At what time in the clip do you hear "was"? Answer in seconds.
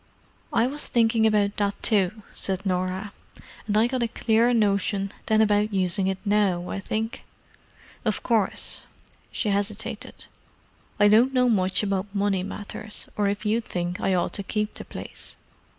0.65-0.87